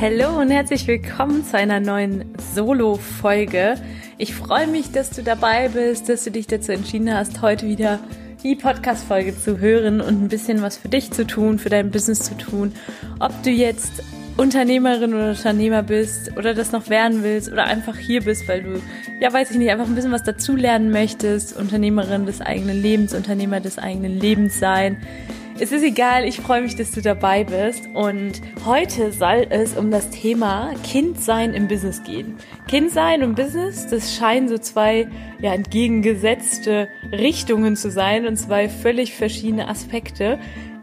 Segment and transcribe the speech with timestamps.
[0.00, 3.74] Hallo und herzlich willkommen zu einer neuen Solo-Folge.
[4.16, 7.98] Ich freue mich, dass du dabei bist, dass du dich dazu entschieden hast, heute wieder
[8.42, 12.20] die Podcast-Folge zu hören und ein bisschen was für dich zu tun, für dein Business
[12.20, 12.72] zu tun.
[13.18, 14.02] Ob du jetzt
[14.38, 18.80] Unternehmerin oder Unternehmer bist oder das noch werden willst oder einfach hier bist, weil du,
[19.20, 23.60] ja, weiß ich nicht, einfach ein bisschen was dazulernen möchtest, Unternehmerin des eigenen Lebens, Unternehmer
[23.60, 24.96] des eigenen Lebens sein
[25.60, 27.86] es ist egal, ich freue mich, dass du dabei bist.
[27.92, 32.36] Und heute soll es um das Thema Kindsein im Business gehen.
[32.66, 35.06] Kindsein und Business, das scheinen so zwei
[35.40, 40.38] ja, entgegengesetzte Richtungen zu sein und zwei völlig verschiedene Aspekte.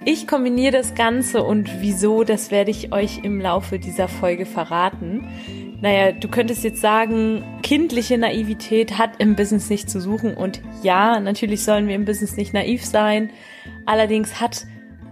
[0.05, 5.27] Ich kombiniere das Ganze und wieso, das werde ich euch im Laufe dieser Folge verraten.
[5.81, 10.35] Naja, du könntest jetzt sagen, kindliche Naivität hat im Business nicht zu suchen.
[10.35, 13.31] Und ja, natürlich sollen wir im Business nicht naiv sein.
[13.87, 14.67] Allerdings hat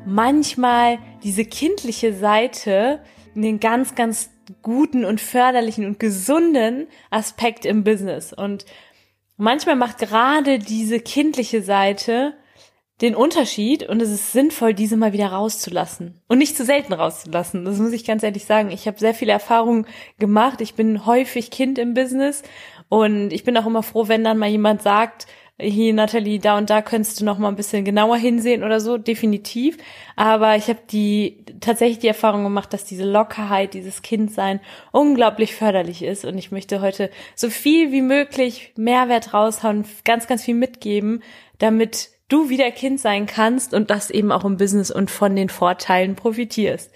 [0.05, 2.99] manchmal diese kindliche Seite
[3.33, 4.29] einen ganz, ganz
[4.61, 8.33] guten und förderlichen und gesunden Aspekt im Business.
[8.33, 8.65] Und
[9.37, 12.33] manchmal macht gerade diese kindliche Seite
[13.01, 17.65] den Unterschied und es ist sinnvoll, diese mal wieder rauszulassen und nicht zu selten rauszulassen.
[17.65, 18.71] Das muss ich ganz ehrlich sagen.
[18.71, 19.85] Ich habe sehr viele Erfahrungen
[20.19, 20.61] gemacht.
[20.61, 22.43] Ich bin häufig Kind im Business
[22.89, 26.69] und ich bin auch immer froh, wenn dann mal jemand sagt, hier Natalie, da und
[26.69, 29.77] da könntest du noch mal ein bisschen genauer hinsehen oder so, definitiv.
[30.17, 34.59] Aber ich habe die tatsächlich die Erfahrung gemacht, dass diese Lockerheit, dieses Kindsein
[34.91, 36.25] unglaublich förderlich ist.
[36.25, 41.23] Und ich möchte heute so viel wie möglich Mehrwert raushauen, ganz, ganz viel mitgeben,
[41.57, 45.49] damit du wieder Kind sein kannst und das eben auch im Business und von den
[45.49, 46.91] Vorteilen profitierst.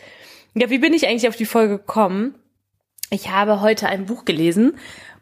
[0.55, 2.35] Ja, wie bin ich eigentlich auf die Folge gekommen?
[3.11, 4.77] Ich habe heute ein Buch gelesen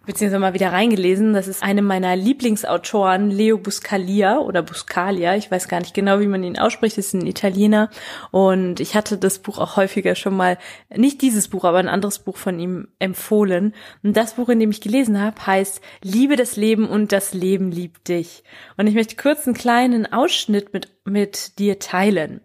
[0.08, 1.34] beziehungsweise mal wieder reingelesen.
[1.34, 5.36] Das ist eine meiner Lieblingsautoren, Leo Buscalia oder Buscalia.
[5.36, 6.98] Ich weiß gar nicht genau, wie man ihn ausspricht.
[6.98, 7.92] Das ist ein Italiener.
[8.32, 10.58] Und ich hatte das Buch auch häufiger schon mal,
[10.90, 13.76] nicht dieses Buch, aber ein anderes Buch von ihm empfohlen.
[14.02, 17.70] Und das Buch, in dem ich gelesen habe, heißt Liebe das Leben und das Leben
[17.70, 18.44] liebt dich.
[18.78, 22.42] Und ich möchte kurz einen kleinen Ausschnitt mit, mit dir teilen.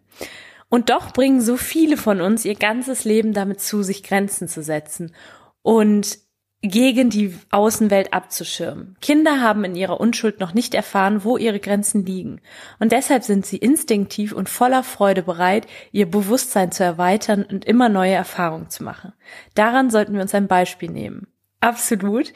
[0.68, 4.62] Und doch bringen so viele von uns ihr ganzes Leben damit zu, sich Grenzen zu
[4.62, 5.14] setzen.
[5.62, 6.18] Und
[6.62, 8.96] gegen die Außenwelt abzuschirmen.
[9.00, 12.40] Kinder haben in ihrer Unschuld noch nicht erfahren, wo ihre Grenzen liegen.
[12.78, 17.88] Und deshalb sind sie instinktiv und voller Freude bereit, ihr Bewusstsein zu erweitern und immer
[17.88, 19.12] neue Erfahrungen zu machen.
[19.54, 21.26] Daran sollten wir uns ein Beispiel nehmen.
[21.58, 22.32] Absolut.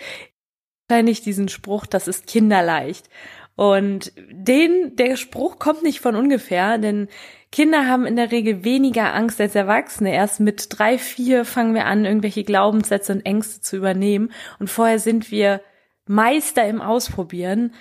[0.89, 3.09] Wahrscheinlich diesen Spruch, das ist kinderleicht.
[3.57, 7.09] Und den, der Spruch kommt nicht von ungefähr, denn
[7.51, 10.13] Kinder haben in der Regel weniger Angst als Erwachsene.
[10.13, 14.31] Erst mit drei, vier fangen wir an, irgendwelche Glaubenssätze und Ängste zu übernehmen.
[14.59, 15.63] Und vorher sind wir
[16.07, 17.73] Meister im Ausprobieren.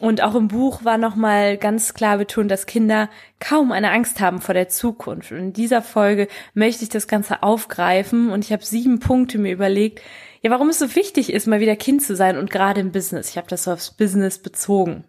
[0.00, 3.08] Und auch im Buch war nochmal ganz klar betont, dass Kinder
[3.38, 5.30] kaum eine Angst haben vor der Zukunft.
[5.30, 9.52] Und in dieser Folge möchte ich das Ganze aufgreifen und ich habe sieben Punkte mir
[9.52, 10.00] überlegt,
[10.40, 13.30] ja, warum es so wichtig ist, mal wieder Kind zu sein und gerade im Business.
[13.30, 15.04] Ich habe das so aufs Business bezogen.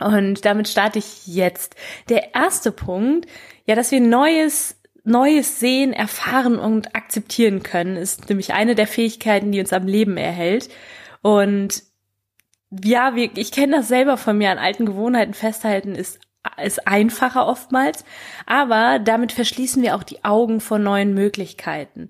[0.00, 1.76] Und damit starte ich jetzt.
[2.08, 3.26] Der erste Punkt,
[3.66, 9.52] ja, dass wir Neues Neues sehen, erfahren und akzeptieren können, ist nämlich eine der Fähigkeiten,
[9.52, 10.70] die uns am Leben erhält.
[11.20, 11.82] Und
[12.70, 16.20] ja, wir, ich kenne das selber von mir, an alten Gewohnheiten festhalten ist,
[16.62, 18.04] ist einfacher oftmals,
[18.46, 22.08] aber damit verschließen wir auch die Augen vor neuen Möglichkeiten.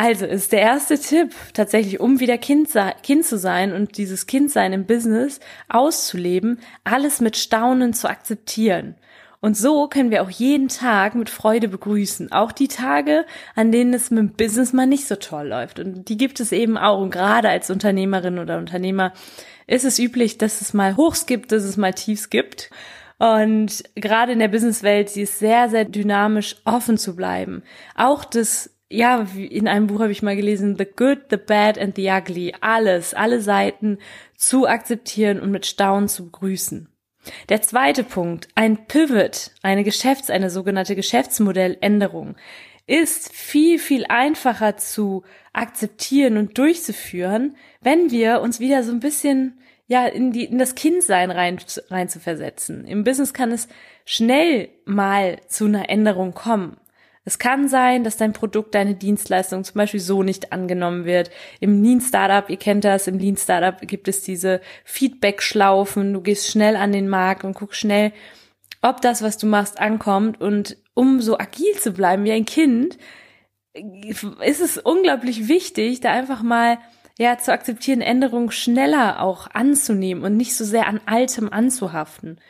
[0.00, 2.68] Also ist der erste Tipp tatsächlich, um wieder kind,
[3.02, 8.94] kind zu sein und dieses Kindsein im Business auszuleben, alles mit Staunen zu akzeptieren.
[9.40, 12.30] Und so können wir auch jeden Tag mit Freude begrüßen.
[12.30, 13.26] Auch die Tage,
[13.56, 15.80] an denen es mit dem Business mal nicht so toll läuft.
[15.80, 17.00] Und die gibt es eben auch.
[17.00, 19.12] Und gerade als Unternehmerin oder Unternehmer
[19.66, 22.70] ist es üblich, dass es mal Hochs gibt, dass es mal Tiefs gibt.
[23.18, 27.64] Und gerade in der Businesswelt, sie ist sehr, sehr dynamisch offen zu bleiben.
[27.96, 31.96] Auch das ja, in einem Buch habe ich mal gelesen, The Good, The Bad and
[31.96, 33.98] The Ugly, alles, alle Seiten
[34.36, 36.88] zu akzeptieren und mit Staunen zu begrüßen.
[37.50, 42.36] Der zweite Punkt, ein Pivot, eine Geschäfts-, eine sogenannte Geschäftsmodelländerung,
[42.86, 49.58] ist viel, viel einfacher zu akzeptieren und durchzuführen, wenn wir uns wieder so ein bisschen
[49.86, 51.58] ja, in, die, in das Kindsein rein,
[51.90, 52.86] rein zu versetzen.
[52.86, 53.68] Im Business kann es
[54.04, 56.78] schnell mal zu einer Änderung kommen.
[57.28, 61.30] Es kann sein, dass dein Produkt, deine Dienstleistung zum Beispiel so nicht angenommen wird.
[61.60, 66.14] Im Lean Startup, ihr kennt das, im Lean Startup gibt es diese Feedback-Schlaufen.
[66.14, 68.14] Du gehst schnell an den Markt und guckst schnell,
[68.80, 70.40] ob das, was du machst, ankommt.
[70.40, 72.96] Und um so agil zu bleiben wie ein Kind,
[73.74, 76.78] ist es unglaublich wichtig, da einfach mal
[77.18, 82.40] ja zu akzeptieren, Änderungen schneller auch anzunehmen und nicht so sehr an Altem anzuhaften.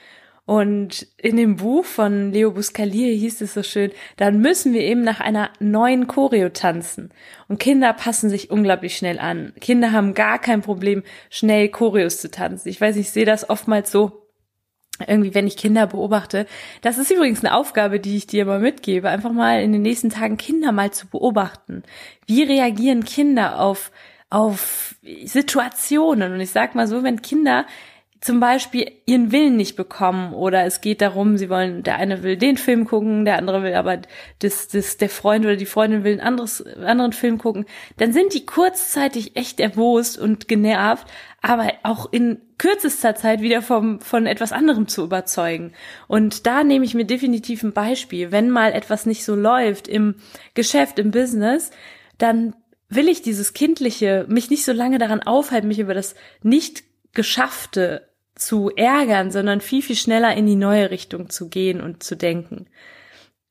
[0.48, 5.02] Und in dem Buch von Leo Buscalier hieß es so schön, dann müssen wir eben
[5.02, 7.10] nach einer neuen Choreo tanzen.
[7.48, 9.52] Und Kinder passen sich unglaublich schnell an.
[9.60, 12.70] Kinder haben gar kein Problem, schnell Choreos zu tanzen.
[12.70, 14.22] Ich weiß, ich sehe das oftmals so,
[15.06, 16.46] irgendwie, wenn ich Kinder beobachte.
[16.80, 20.08] Das ist übrigens eine Aufgabe, die ich dir mal mitgebe, einfach mal in den nächsten
[20.08, 21.82] Tagen Kinder mal zu beobachten.
[22.26, 23.92] Wie reagieren Kinder auf,
[24.30, 24.94] auf
[25.24, 26.32] Situationen?
[26.32, 27.66] Und ich sag mal so, wenn Kinder
[28.20, 32.36] zum Beispiel ihren Willen nicht bekommen oder es geht darum, sie wollen, der eine will
[32.36, 33.98] den Film gucken, der andere will aber
[34.40, 37.64] das, das, der Freund oder die Freundin will ein anderes, anderen Film gucken,
[37.96, 41.06] dann sind die kurzzeitig echt erbost und genervt,
[41.42, 45.72] aber auch in kürzester Zeit wieder vom, von etwas anderem zu überzeugen.
[46.08, 48.32] Und da nehme ich mir definitiv ein Beispiel.
[48.32, 50.16] Wenn mal etwas nicht so läuft im
[50.54, 51.70] Geschäft, im Business,
[52.18, 52.56] dann
[52.88, 56.82] will ich dieses Kindliche, mich nicht so lange daran aufhalten, mich über das nicht
[57.12, 58.07] Geschaffte
[58.38, 62.66] zu ärgern, sondern viel, viel schneller in die neue Richtung zu gehen und zu denken.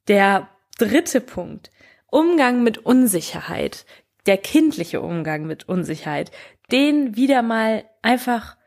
[0.07, 1.72] Der dritte Punkt.
[2.10, 3.86] Umgang mit Unsicherheit.
[4.25, 6.31] Der kindliche Umgang mit Unsicherheit.
[6.72, 8.57] Den wieder mal einfach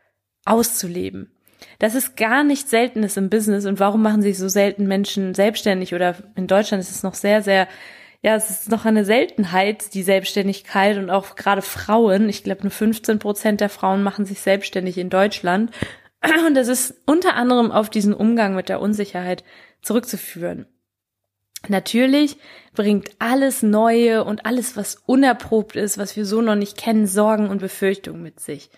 [0.45, 1.31] auszuleben.
[1.79, 3.65] Das ist gar nicht Seltenes im Business.
[3.65, 5.93] Und warum machen sich so selten Menschen selbstständig?
[5.93, 7.67] Oder in Deutschland ist es noch sehr, sehr,
[8.21, 12.29] ja, es ist noch eine Seltenheit, die Selbstständigkeit und auch gerade Frauen.
[12.29, 15.71] Ich glaube, nur 15 Prozent der Frauen machen sich selbstständig in Deutschland.
[16.47, 19.43] Und das ist unter anderem auf diesen Umgang mit der Unsicherheit
[19.81, 20.65] zurückzuführen.
[21.67, 22.37] Natürlich
[22.73, 27.49] bringt alles Neue und alles, was unerprobt ist, was wir so noch nicht kennen, Sorgen
[27.49, 28.71] und Befürchtungen mit sich.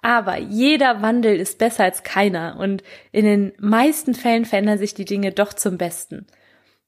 [0.00, 5.04] Aber jeder Wandel ist besser als keiner und in den meisten Fällen verändern sich die
[5.04, 6.28] Dinge doch zum Besten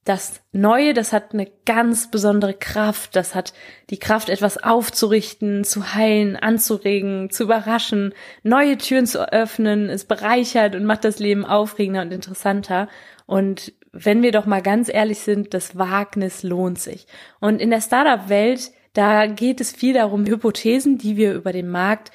[0.03, 3.15] das Neue, das hat eine ganz besondere Kraft.
[3.15, 3.53] Das hat
[3.91, 9.89] die Kraft, etwas aufzurichten, zu heilen, anzuregen, zu überraschen, neue Türen zu öffnen.
[9.89, 12.87] Es bereichert und macht das Leben aufregender und interessanter.
[13.27, 17.05] Und wenn wir doch mal ganz ehrlich sind, das Wagnis lohnt sich.
[17.39, 22.11] Und in der Startup-Welt, da geht es viel darum, Hypothesen, die wir über den Markt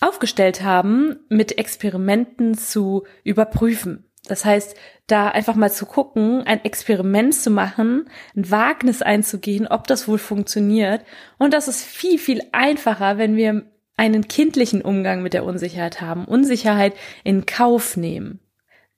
[0.00, 4.09] aufgestellt haben, mit Experimenten zu überprüfen.
[4.26, 4.76] Das heißt,
[5.06, 10.18] da einfach mal zu gucken, ein Experiment zu machen, ein Wagnis einzugehen, ob das wohl
[10.18, 11.04] funktioniert.
[11.38, 13.64] Und das ist viel, viel einfacher, wenn wir
[13.96, 16.94] einen kindlichen Umgang mit der Unsicherheit haben, Unsicherheit
[17.24, 18.40] in Kauf nehmen.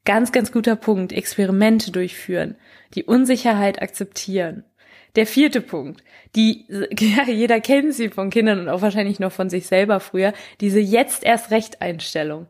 [0.04, 2.56] Ganz, ganz guter Punkt, Experimente durchführen,
[2.94, 4.64] die Unsicherheit akzeptieren.
[5.14, 6.02] Der vierte Punkt,
[6.34, 6.66] die,
[6.98, 10.80] ja, jeder kennt sie von Kindern und auch wahrscheinlich noch von sich selber früher, diese
[10.80, 12.46] jetzt erst Recht Einstellung.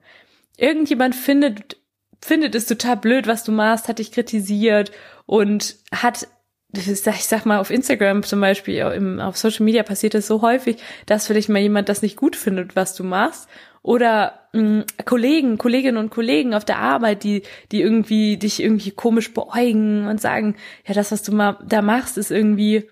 [0.56, 1.76] Irgendjemand findet
[2.22, 4.92] findet es total blöd, was du machst, hat dich kritisiert
[5.26, 6.28] und hat
[6.74, 8.82] ich sag mal, auf Instagram zum Beispiel,
[9.20, 12.76] auf Social Media passiert das so häufig, dass vielleicht mal jemand das nicht gut findet,
[12.76, 13.46] was du machst.
[13.82, 17.42] Oder mh, mm, Kollegen, Kolleginnen und Kollegen auf der Arbeit, die,
[17.72, 22.16] die irgendwie dich irgendwie komisch beäugen und sagen, ja, das, was du mal da machst,
[22.16, 22.88] ist irgendwie,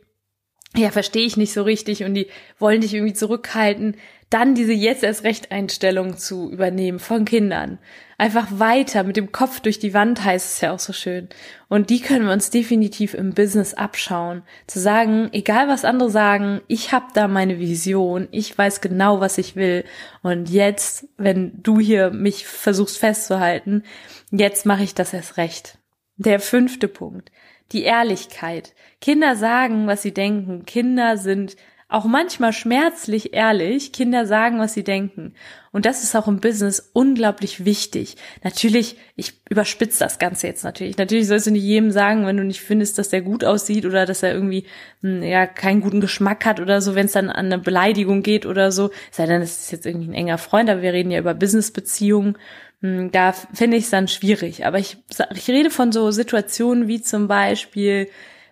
[0.77, 2.29] ja, verstehe ich nicht so richtig und die
[2.59, 3.97] wollen dich irgendwie zurückhalten
[4.31, 7.79] dann diese jetzt erst Recht-Einstellung zu übernehmen von Kindern.
[8.17, 11.29] Einfach weiter mit dem Kopf durch die Wand heißt es ja auch so schön.
[11.69, 14.43] Und die können wir uns definitiv im Business abschauen.
[14.69, 19.37] Zu sagen, egal was andere sagen, ich habe da meine Vision, ich weiß genau, was
[19.37, 19.85] ich will.
[20.23, 23.83] Und jetzt, wenn du hier mich versuchst festzuhalten,
[24.31, 25.79] jetzt mache ich das erst recht.
[26.19, 27.33] Der fünfte Punkt.
[27.73, 28.75] Die Ehrlichkeit.
[29.01, 30.65] Kinder sagen, was sie denken.
[30.67, 31.57] Kinder sind
[31.91, 33.93] auch manchmal schmerzlich ehrlich.
[33.93, 35.35] Kinder sagen, was sie denken.
[35.73, 38.17] Und das ist auch im Business unglaublich wichtig.
[38.45, 40.97] Natürlich, ich überspitze das Ganze jetzt natürlich.
[40.99, 44.07] Natürlich sollst du nicht jedem sagen, wenn du nicht findest, dass der gut aussieht oder
[44.07, 44.67] dass er irgendwie
[45.03, 48.47] hm, ja keinen guten Geschmack hat oder so, wenn es dann an eine Beleidigung geht
[48.47, 48.91] oder so.
[49.11, 52.39] Sei denn, es ist jetzt irgendwie ein enger Freund, aber wir reden ja über Businessbeziehungen.
[52.83, 54.65] Hm, da finde ich es dann schwierig.
[54.65, 54.97] Aber ich,
[55.35, 58.09] ich rede von so Situationen wie zum Beispiel,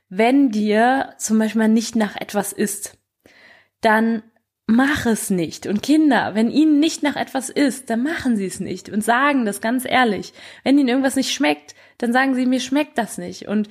[0.08, 2.97] wenn dir zum Beispiel nicht nach etwas ist
[3.80, 4.22] dann
[4.66, 5.66] mach es nicht.
[5.66, 9.46] Und Kinder, wenn ihnen nicht nach etwas ist, dann machen sie es nicht und sagen
[9.46, 10.34] das ganz ehrlich.
[10.62, 13.48] Wenn ihnen irgendwas nicht schmeckt, dann sagen sie, mir schmeckt das nicht.
[13.48, 13.68] Und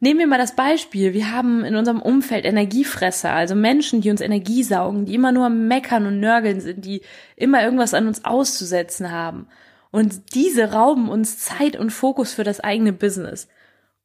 [0.00, 1.12] nehmen wir mal das Beispiel.
[1.12, 5.50] Wir haben in unserem Umfeld Energiefresser, also Menschen, die uns Energie saugen, die immer nur
[5.50, 7.02] Meckern und Nörgeln sind, die
[7.36, 9.46] immer irgendwas an uns auszusetzen haben.
[9.90, 13.46] Und diese rauben uns Zeit und Fokus für das eigene Business.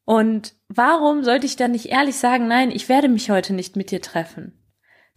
[0.04, 3.90] Und warum sollte ich dann nicht ehrlich sagen, nein, ich werde mich heute nicht mit
[3.90, 4.52] dir treffen?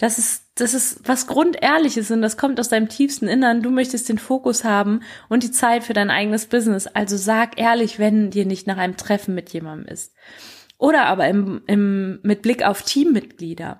[0.01, 3.61] Das ist, das ist was Grundehrliches und das kommt aus deinem tiefsten Innern.
[3.61, 6.87] Du möchtest den Fokus haben und die Zeit für dein eigenes Business.
[6.87, 10.15] Also sag ehrlich, wenn dir nicht nach einem Treffen mit jemandem ist.
[10.79, 13.79] Oder aber im, im, mit Blick auf Teammitglieder.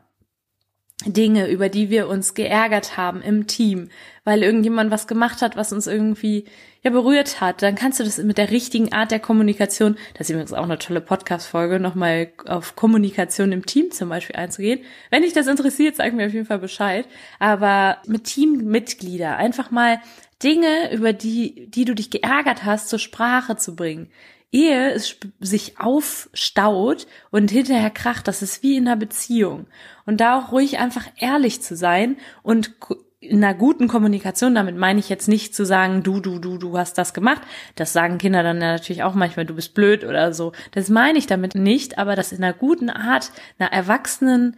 [1.05, 3.89] Dinge, über die wir uns geärgert haben im Team,
[4.23, 6.45] weil irgendjemand was gemacht hat, was uns irgendwie
[6.83, 10.31] ja berührt hat, dann kannst du das mit der richtigen Art der Kommunikation, das ist
[10.31, 14.81] übrigens auch eine tolle Podcast-Folge, nochmal auf Kommunikation im Team zum Beispiel einzugehen.
[15.09, 17.05] Wenn dich das interessiert, sag mir auf jeden Fall Bescheid.
[17.39, 19.99] Aber mit Teammitglieder einfach mal
[20.41, 24.09] Dinge, über die, die du dich geärgert hast, zur Sprache zu bringen
[24.51, 29.67] ehe es sich aufstaut und hinterher kracht, das ist wie in einer Beziehung.
[30.05, 32.73] Und da auch ruhig einfach ehrlich zu sein und
[33.21, 36.77] in einer guten Kommunikation, damit meine ich jetzt nicht zu sagen, du, du, du, du
[36.77, 37.43] hast das gemacht.
[37.75, 40.53] Das sagen Kinder dann natürlich auch manchmal, du bist blöd oder so.
[40.71, 44.57] Das meine ich damit nicht, aber das in einer guten Art, einer erwachsenen,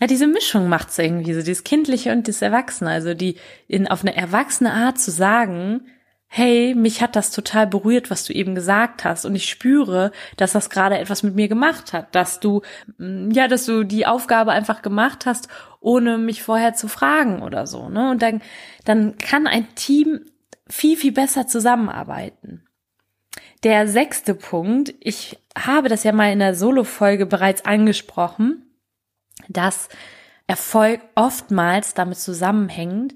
[0.00, 2.90] ja, diese Mischung macht's irgendwie, so dieses Kindliche und das Erwachsene.
[2.90, 3.36] Also die
[3.68, 5.82] in, auf eine erwachsene Art zu sagen,
[6.28, 10.52] hey, mich hat das total berührt, was du eben gesagt hast und ich spüre, dass
[10.52, 12.62] das gerade etwas mit mir gemacht hat, dass du
[12.98, 15.48] mm, ja, dass du die Aufgabe einfach gemacht hast,
[15.80, 18.10] ohne mich vorher zu fragen oder so, ne?
[18.10, 18.42] Und dann
[18.84, 20.20] dann kann ein Team
[20.68, 22.66] viel viel besser zusammenarbeiten.
[23.62, 28.62] Der sechste Punkt, ich habe das ja mal in der Solo Folge bereits angesprochen,
[29.48, 29.88] dass
[30.46, 33.14] Erfolg oftmals damit zusammenhängt,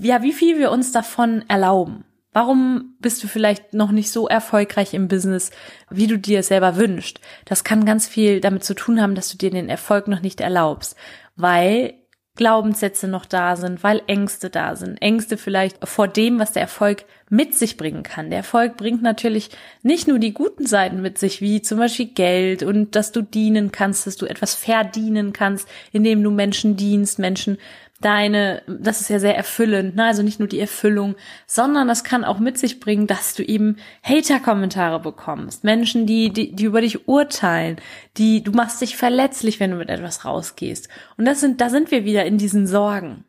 [0.00, 2.04] ja, wie viel wir uns davon erlauben.
[2.32, 5.50] Warum bist du vielleicht noch nicht so erfolgreich im Business,
[5.88, 7.20] wie du dir selber wünschst?
[7.46, 10.42] Das kann ganz viel damit zu tun haben, dass du dir den Erfolg noch nicht
[10.42, 10.96] erlaubst,
[11.36, 11.94] weil
[12.36, 15.00] Glaubenssätze noch da sind, weil Ängste da sind.
[15.00, 18.28] Ängste vielleicht vor dem, was der Erfolg mit sich bringen kann.
[18.28, 19.48] Der Erfolg bringt natürlich
[19.82, 23.72] nicht nur die guten Seiten mit sich, wie zum Beispiel Geld und dass du dienen
[23.72, 27.56] kannst, dass du etwas verdienen kannst, indem du Menschen dienst, Menschen
[28.00, 30.04] deine, das ist ja sehr erfüllend, ne?
[30.04, 33.76] also nicht nur die Erfüllung, sondern das kann auch mit sich bringen, dass du eben
[34.02, 37.76] Hater-Kommentare bekommst, Menschen, die, die, die über dich urteilen,
[38.16, 40.88] die, du machst dich verletzlich, wenn du mit etwas rausgehst.
[41.16, 43.24] Und das sind, da sind wir wieder in diesen Sorgen,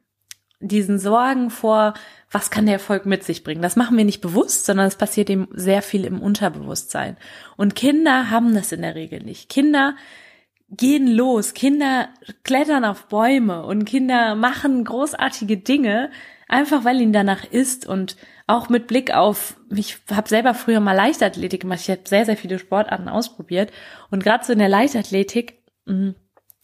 [0.59, 1.93] diesen Sorgen vor,
[2.31, 3.61] was kann der Erfolg mit sich bringen?
[3.61, 7.15] Das machen wir nicht bewusst, sondern es passiert eben sehr viel im Unterbewusstsein.
[7.55, 9.49] Und Kinder haben das in der Regel nicht.
[9.49, 9.95] Kinder
[10.69, 12.09] gehen los, Kinder
[12.43, 16.11] klettern auf Bäume und Kinder machen großartige Dinge,
[16.47, 20.93] einfach weil ihnen danach ist und auch mit Blick auf, ich habe selber früher mal
[20.93, 23.71] Leichtathletik gemacht, ich habe sehr, sehr viele Sportarten ausprobiert
[24.09, 26.15] und gerade so in der Leichtathletik mh, mm,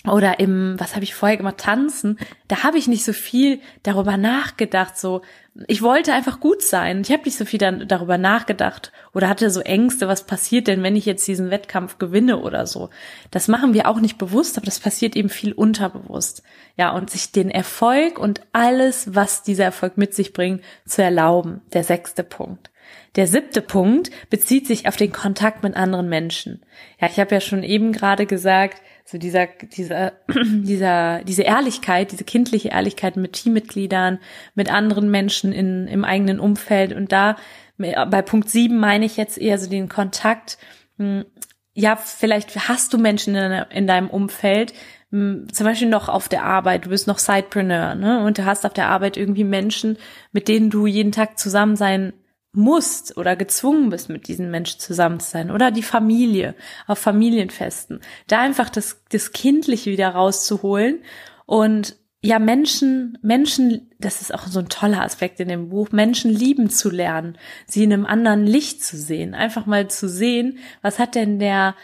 [0.06, 4.18] oder im, was habe ich vorher gemacht, tanzen, da habe ich nicht so viel darüber
[4.18, 5.22] nachgedacht, so
[5.68, 7.02] ich wollte einfach gut sein.
[7.02, 10.82] Ich habe nicht so viel dann darüber nachgedacht oder hatte so Ängste, was passiert denn,
[10.82, 12.90] wenn ich jetzt diesen Wettkampf gewinne oder so.
[13.30, 16.42] Das machen wir auch nicht bewusst, aber das passiert eben viel unterbewusst.
[16.76, 21.62] Ja, und sich den Erfolg und alles, was dieser Erfolg mit sich bringt, zu erlauben.
[21.72, 22.72] Der sechste Punkt.
[23.16, 26.64] Der siebte Punkt bezieht sich auf den Kontakt mit anderen Menschen.
[27.00, 30.14] Ja, ich habe ja schon eben gerade gesagt, so dieser, dieser,
[30.46, 34.20] dieser, diese Ehrlichkeit, diese kindliche Ehrlichkeit mit Teammitgliedern,
[34.56, 36.94] mit anderen Menschen in, im eigenen Umfeld.
[36.94, 37.36] Und da
[37.78, 40.58] bei Punkt sieben meine ich jetzt eher so den Kontakt.
[40.98, 41.26] Hm,
[41.74, 44.74] ja, vielleicht hast du Menschen in, in deinem Umfeld,
[45.12, 48.24] hm, zum Beispiel noch auf der Arbeit, du bist noch Sidepreneur, ne?
[48.26, 49.98] Und du hast auf der Arbeit irgendwie Menschen,
[50.32, 52.14] mit denen du jeden Tag zusammen sein
[52.54, 56.56] musst oder gezwungen bist, mit diesen Menschen zusammen zu sein oder die Familie
[56.88, 61.00] auf Familienfesten, da einfach das, das Kindliche wieder rauszuholen
[61.46, 66.32] und ja, Menschen, Menschen, das ist auch so ein toller Aspekt in dem Buch, Menschen
[66.32, 71.00] lieben zu lernen, sie in einem anderen Licht zu sehen, einfach mal zu sehen, was
[71.00, 71.76] hat denn der,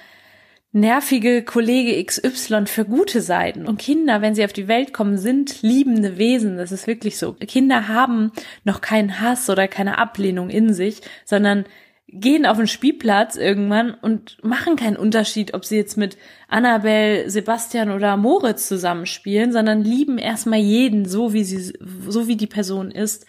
[0.72, 3.66] nervige Kollege XY für gute Seiten.
[3.66, 6.58] Und Kinder, wenn sie auf die Welt kommen, sind liebende Wesen.
[6.58, 7.34] Das ist wirklich so.
[7.34, 8.32] Kinder haben
[8.64, 11.66] noch keinen Hass oder keine Ablehnung in sich, sondern
[12.12, 17.92] gehen auf den Spielplatz irgendwann und machen keinen Unterschied, ob sie jetzt mit Annabelle, Sebastian
[17.92, 21.74] oder Moritz zusammenspielen, sondern lieben erstmal jeden so, wie sie,
[22.08, 23.26] so wie die Person ist.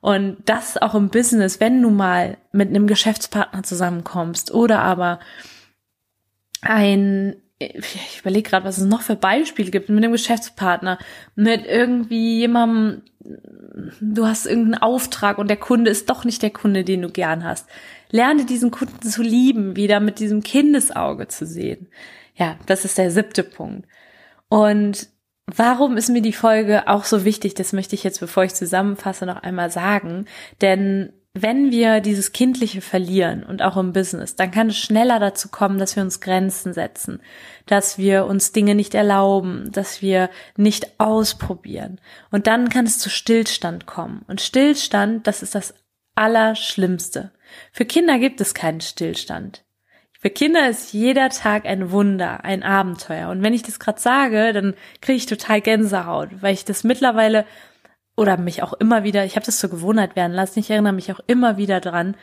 [0.00, 5.20] Und das auch im Business, wenn du mal mit einem Geschäftspartner zusammenkommst oder aber
[6.62, 10.98] ein, ich überlege gerade, was es noch für Beispiele gibt, mit einem Geschäftspartner,
[11.34, 13.02] mit irgendwie jemandem,
[14.00, 17.44] du hast irgendeinen Auftrag und der Kunde ist doch nicht der Kunde, den du gern
[17.44, 17.68] hast.
[18.10, 21.88] Lerne diesen Kunden zu lieben, wieder mit diesem Kindesauge zu sehen.
[22.34, 23.86] Ja, das ist der siebte Punkt.
[24.48, 25.08] Und
[25.46, 27.54] warum ist mir die Folge auch so wichtig?
[27.54, 30.26] Das möchte ich jetzt, bevor ich zusammenfasse, noch einmal sagen.
[30.60, 35.48] Denn wenn wir dieses Kindliche verlieren und auch im Business, dann kann es schneller dazu
[35.48, 37.22] kommen, dass wir uns Grenzen setzen,
[37.64, 42.00] dass wir uns Dinge nicht erlauben, dass wir nicht ausprobieren.
[42.30, 44.24] Und dann kann es zu Stillstand kommen.
[44.28, 45.74] Und Stillstand, das ist das
[46.14, 47.32] Allerschlimmste.
[47.72, 49.64] Für Kinder gibt es keinen Stillstand.
[50.20, 53.30] Für Kinder ist jeder Tag ein Wunder, ein Abenteuer.
[53.30, 57.46] Und wenn ich das gerade sage, dann kriege ich total Gänsehaut, weil ich das mittlerweile
[58.16, 61.12] oder mich auch immer wieder, ich habe das zur Gewohnheit werden lassen, ich erinnere mich
[61.12, 62.16] auch immer wieder dran,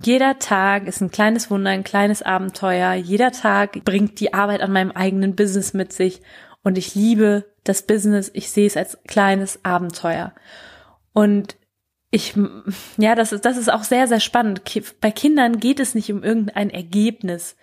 [0.00, 2.94] jeder Tag ist ein kleines Wunder, ein kleines Abenteuer.
[2.94, 6.20] Jeder Tag bringt die Arbeit an meinem eigenen Business mit sich.
[6.62, 8.30] Und ich liebe das Business.
[8.32, 10.34] Ich sehe es als kleines Abenteuer.
[11.12, 11.56] Und
[12.10, 12.34] ich,
[12.96, 14.62] ja, das ist, das ist auch sehr, sehr spannend.
[15.00, 17.56] Bei Kindern geht es nicht um irgendein Ergebnis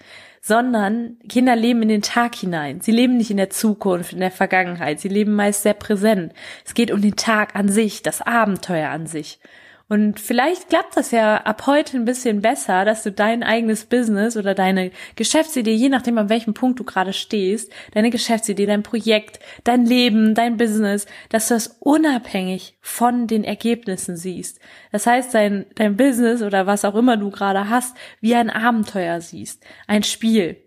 [0.48, 2.80] sondern Kinder leben in den Tag hinein.
[2.80, 5.00] Sie leben nicht in der Zukunft, in der Vergangenheit.
[5.00, 6.34] Sie leben meist sehr präsent.
[6.64, 9.40] Es geht um den Tag an sich, das Abenteuer an sich.
[9.88, 14.36] Und vielleicht klappt das ja ab heute ein bisschen besser, dass du dein eigenes Business
[14.36, 19.40] oder deine Geschäftsidee, je nachdem an welchem Punkt du gerade stehst, deine Geschäftsidee, dein Projekt,
[19.64, 24.60] dein Leben, dein Business, dass du das unabhängig von den Ergebnissen siehst.
[24.92, 29.22] Das heißt, dein, dein Business oder was auch immer du gerade hast, wie ein Abenteuer
[29.22, 30.58] siehst, ein Spiel.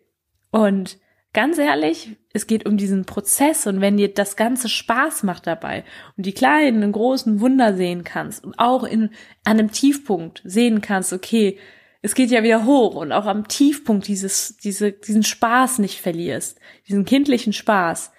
[0.53, 0.99] Und
[1.33, 5.85] ganz ehrlich, es geht um diesen Prozess und wenn dir das Ganze Spaß macht dabei
[6.17, 9.11] und die kleinen und großen Wunder sehen kannst und auch in
[9.45, 11.59] an einem Tiefpunkt sehen kannst, okay,
[12.01, 16.61] es geht ja wieder hoch und auch am Tiefpunkt dieses, diese, diesen Spaß nicht verlierst,
[16.87, 18.13] diesen kindlichen Spaß,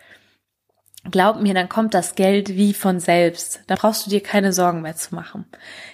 [1.10, 3.62] glaub mir, dann kommt das Geld wie von selbst.
[3.68, 5.46] Da brauchst du dir keine Sorgen mehr zu machen.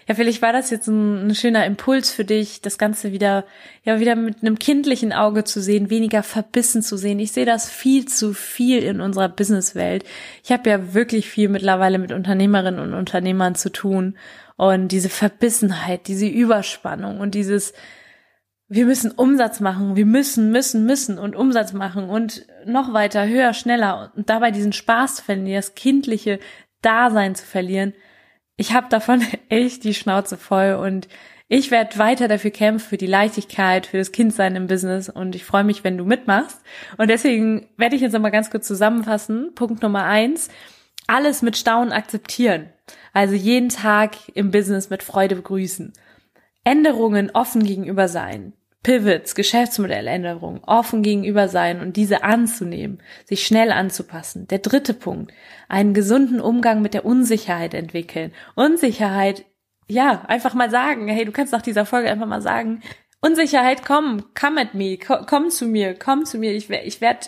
[0.07, 3.45] Ja, vielleicht war das jetzt ein, ein, schöner Impuls für dich, das Ganze wieder,
[3.83, 7.19] ja, wieder mit einem kindlichen Auge zu sehen, weniger verbissen zu sehen.
[7.19, 10.03] Ich sehe das viel zu viel in unserer Businesswelt.
[10.43, 14.17] Ich habe ja wirklich viel mittlerweile mit Unternehmerinnen und Unternehmern zu tun.
[14.57, 17.73] Und diese Verbissenheit, diese Überspannung und dieses,
[18.67, 23.53] wir müssen Umsatz machen, wir müssen, müssen, müssen und Umsatz machen und noch weiter, höher,
[23.53, 26.39] schneller und dabei diesen Spaß zu verlieren, das kindliche
[26.81, 27.93] Dasein zu verlieren.
[28.57, 31.07] Ich habe davon echt die Schnauze voll und
[31.47, 35.45] ich werde weiter dafür kämpfen, für die Leichtigkeit, für das Kindsein im Business und ich
[35.45, 36.59] freue mich, wenn du mitmachst.
[36.97, 39.53] Und deswegen werde ich jetzt nochmal ganz kurz zusammenfassen.
[39.53, 40.49] Punkt Nummer eins,
[41.05, 42.69] alles mit Staunen akzeptieren.
[43.13, 45.93] Also jeden Tag im Business mit Freude begrüßen.
[46.63, 48.53] Änderungen offen gegenüber sein.
[48.85, 54.45] Pivots, Geschäftsmodelländerungen offen gegenüber sein und diese anzunehmen, sich schnell anzupassen.
[54.47, 55.33] Der dritte Punkt,
[55.67, 58.31] einen gesunden Umgang mit der Unsicherheit entwickeln.
[58.53, 59.43] Unsicherheit,
[59.87, 62.83] ja, einfach mal sagen, hey, du kannst nach dieser Folge einfach mal sagen,
[63.21, 67.21] Unsicherheit, komm, come at me, komm zu mir, komm zu mir, ich, ich werde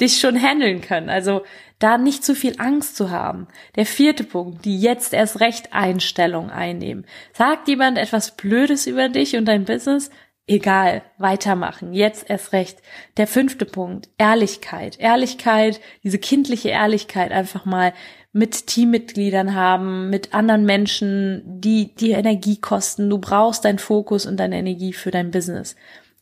[0.00, 1.10] dich schon handeln können.
[1.10, 1.42] Also
[1.78, 3.48] da nicht zu viel Angst zu haben.
[3.76, 7.04] Der vierte Punkt, die jetzt erst recht Einstellung einnehmen.
[7.34, 10.10] Sagt jemand etwas Blödes über dich und dein Business?
[10.52, 12.82] Egal, weitermachen, jetzt erst recht.
[13.16, 15.00] Der fünfte Punkt, Ehrlichkeit.
[15.00, 17.94] Ehrlichkeit, diese kindliche Ehrlichkeit einfach mal
[18.34, 23.08] mit Teammitgliedern haben, mit anderen Menschen, die dir Energie kosten.
[23.08, 25.74] Du brauchst deinen Fokus und deine Energie für dein Business.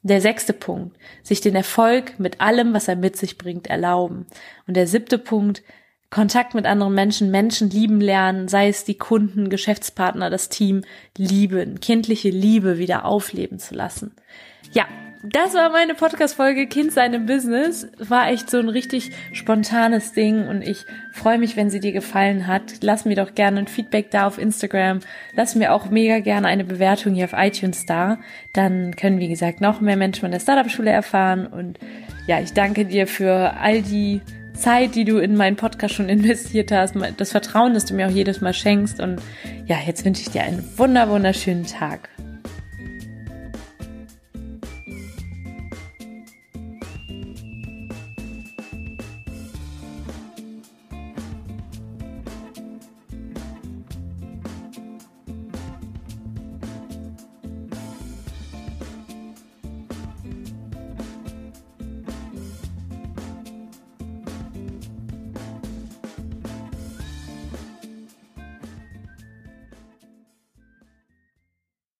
[0.02, 4.26] Der sechste Punkt, sich den Erfolg mit allem, was er mit sich bringt, erlauben.
[4.68, 5.64] Und der siebte Punkt,
[6.10, 10.82] Kontakt mit anderen Menschen, Menschen lieben lernen, sei es die Kunden, Geschäftspartner, das Team,
[11.16, 14.12] lieben, kindliche Liebe wieder aufleben zu lassen.
[14.72, 14.86] Ja,
[15.22, 17.86] das war meine Podcast-Folge Kind sein im Business.
[17.98, 22.46] War echt so ein richtig spontanes Ding und ich freue mich, wenn sie dir gefallen
[22.46, 22.62] hat.
[22.80, 25.00] Lass mir doch gerne ein Feedback da auf Instagram.
[25.34, 28.18] Lass mir auch mega gerne eine Bewertung hier auf iTunes da.
[28.52, 31.78] Dann können, wie gesagt, noch mehr Menschen von der Startup-Schule erfahren und
[32.26, 34.22] ja, ich danke dir für all die
[34.60, 38.12] Zeit, die du in meinen Podcast schon investiert hast, das Vertrauen, das du mir auch
[38.12, 39.00] jedes Mal schenkst.
[39.00, 39.20] Und
[39.66, 42.08] ja, jetzt wünsche ich dir einen wunder, wunderschönen Tag.